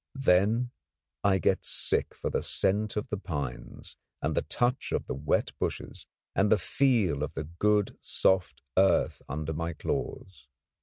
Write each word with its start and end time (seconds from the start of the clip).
Then 0.17 0.71
I 1.23 1.37
get 1.37 1.63
sick 1.63 2.15
for 2.15 2.31
the 2.31 2.41
scent 2.41 2.95
of 2.95 3.09
the 3.09 3.17
pines, 3.17 3.97
and 4.19 4.33
the 4.33 4.41
touch 4.41 4.91
of 4.91 5.05
the 5.05 5.13
wet 5.13 5.51
bushes, 5.59 6.07
and 6.35 6.51
the 6.51 6.57
feel 6.57 7.21
of 7.21 7.35
the 7.35 7.43
good 7.43 7.95
soft 7.99 8.63
earth 8.75 9.21
under 9.29 9.53
my 9.53 9.73
claws. 9.73 10.47